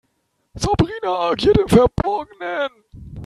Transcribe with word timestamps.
Sabrina 0.55 1.15
agiert 1.29 1.59
im 1.59 1.67
Verborgenen. 1.69 2.71